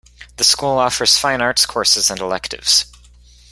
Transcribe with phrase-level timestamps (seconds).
[0.37, 2.91] The school offers fine arts courses and electives.